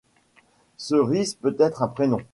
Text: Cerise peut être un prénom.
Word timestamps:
Cerise 0.77 1.35
peut 1.35 1.55
être 1.59 1.83
un 1.83 1.87
prénom. 1.87 2.21